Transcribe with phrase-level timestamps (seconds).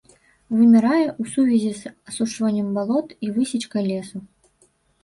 [0.55, 4.17] Вымірае ў сувязі з асушваннем балот і высечкай лесу.